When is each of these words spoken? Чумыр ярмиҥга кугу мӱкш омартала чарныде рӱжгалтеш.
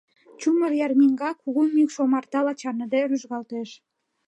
Чумыр 0.39 0.71
ярмиҥга 0.85 1.31
кугу 1.41 1.61
мӱкш 1.75 1.95
омартала 2.03 2.53
чарныде 2.59 2.99
рӱжгалтеш. 3.09 3.69